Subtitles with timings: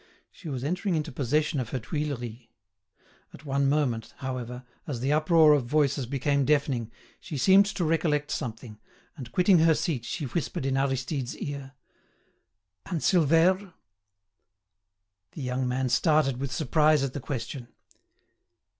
[0.31, 2.47] She was entering into possession of her Tuileries.
[3.35, 8.31] At one moment, however, as the uproar of voices became deafening, she seemed to recollect
[8.31, 8.79] something,
[9.15, 11.73] and quitting her seat she whispered in Aristide's ear:
[12.87, 13.73] "And Silvère?"
[15.33, 17.67] The young man started with surprise at the question.